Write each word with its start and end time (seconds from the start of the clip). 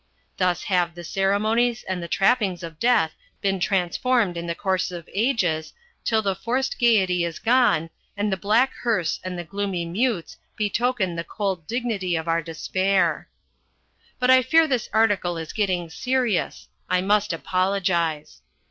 Thus 0.37 0.63
have 0.63 0.95
the 0.95 1.03
ceremonies 1.03 1.83
and 1.83 2.01
the 2.01 2.07
trappings 2.07 2.63
of 2.63 2.79
death 2.79 3.13
been 3.39 3.59
transformed 3.59 4.35
in 4.35 4.47
the 4.47 4.55
course 4.55 4.89
of 4.89 5.07
ages 5.13 5.73
till 6.03 6.23
the 6.23 6.33
forced 6.33 6.79
gaiety 6.79 7.23
is 7.23 7.37
gone, 7.37 7.91
and 8.17 8.33
the 8.33 8.35
black 8.35 8.73
hearse 8.81 9.19
and 9.23 9.37
the 9.37 9.43
gloomy 9.43 9.85
mutes 9.85 10.37
betoken 10.57 11.15
the 11.17 11.23
cold 11.23 11.67
dignity 11.67 12.15
of 12.15 12.27
our 12.27 12.41
despair. 12.41 13.29
But 14.17 14.31
I 14.31 14.41
fear 14.41 14.65
this 14.65 14.89
article 14.91 15.37
is 15.37 15.53
getting 15.53 15.87
serious. 15.91 16.67
I 16.89 17.01
must 17.01 17.31
apologise. 17.31 18.41